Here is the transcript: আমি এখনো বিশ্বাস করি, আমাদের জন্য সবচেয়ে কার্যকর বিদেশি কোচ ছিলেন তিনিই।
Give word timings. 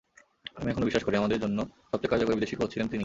আমি 0.55 0.67
এখনো 0.71 0.85
বিশ্বাস 0.85 1.03
করি, 1.05 1.15
আমাদের 1.17 1.39
জন্য 1.39 1.57
সবচেয়ে 1.91 2.11
কার্যকর 2.11 2.37
বিদেশি 2.37 2.55
কোচ 2.55 2.69
ছিলেন 2.73 2.87
তিনিই। 2.87 2.99